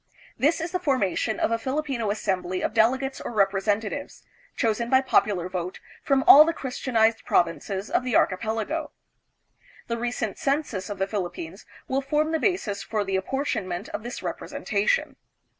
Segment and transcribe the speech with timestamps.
[0.35, 4.23] This is the formation of a Filipino assembly of delegates or representatives,
[4.55, 8.89] chosen by popular vote from all the Christianized provinces of the archipelago.
[9.85, 14.23] The recent census of the Philippines will form the basis for the apportionment of this
[14.23, 15.17] representation.